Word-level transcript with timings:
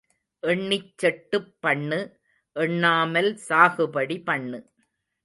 எண்ணிச் 0.43 0.93
செட்டுப் 1.01 1.51
பண்ணு 1.59 1.99
எண்ணாமல் 2.55 3.39
சாகுபடி 3.49 4.23
பண்ணு. 4.23 4.59